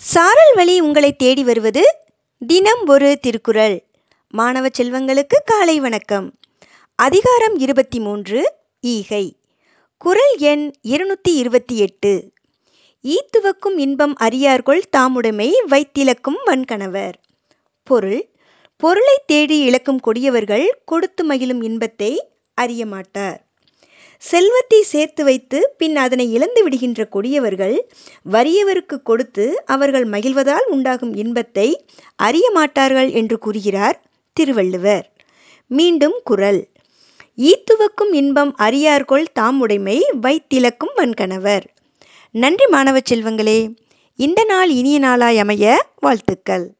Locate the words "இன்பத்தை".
21.62-22.30, 31.14-31.86